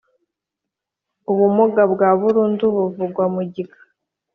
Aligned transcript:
Ubumuga 1.31 1.81
bwa 1.93 2.09
burundu 2.19 2.65
buvugwa 2.75 3.23
mu 3.33 3.41
gika 3.53 3.79